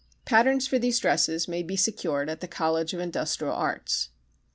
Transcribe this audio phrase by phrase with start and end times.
[0.25, 4.09] B 833)] Patterns for these dresses may be secured at the College of Industrial Arts.